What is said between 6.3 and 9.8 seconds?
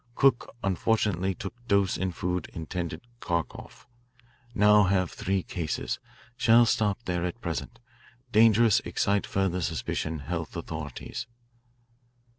Shall stop there at present. Dangerous excite further